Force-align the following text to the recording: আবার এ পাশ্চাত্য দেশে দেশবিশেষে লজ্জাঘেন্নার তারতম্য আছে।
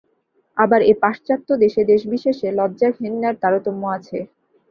আবার 0.57 0.81
এ 0.83 1.03
পাশ্চাত্য 1.03 1.49
দেশে 1.63 1.81
দেশবিশেষে 1.91 2.47
লজ্জাঘেন্নার 2.57 3.35
তারতম্য 3.43 3.83
আছে। 3.97 4.17